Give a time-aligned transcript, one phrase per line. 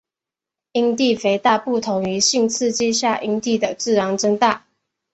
[0.71, 4.65] 阴蒂肥大不同于性刺激下阴蒂的自然增大。